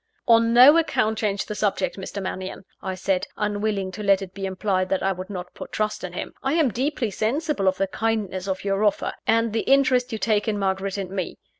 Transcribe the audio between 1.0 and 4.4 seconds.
change the subject, Mr. Mannion," I said; unwilling to let it